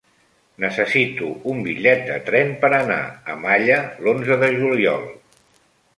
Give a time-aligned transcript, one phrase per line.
[0.61, 2.99] Necessito un bitllet de tren per anar
[3.35, 5.09] a Malla l'onze de juliol.